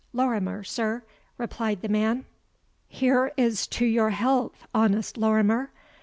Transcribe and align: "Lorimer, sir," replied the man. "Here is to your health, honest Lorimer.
"Lorimer, 0.13 0.63
sir," 0.63 1.03
replied 1.37 1.83
the 1.83 1.87
man. 1.87 2.25
"Here 2.87 3.31
is 3.37 3.67
to 3.67 3.85
your 3.85 4.09
health, 4.09 4.65
honest 4.73 5.15
Lorimer. 5.15 5.69